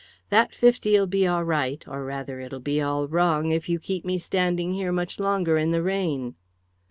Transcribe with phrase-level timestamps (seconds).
[0.31, 4.17] "That fifty'll be all right, or rather it'll be all wrong, if you keep me
[4.17, 6.33] standing here much longer in the rain."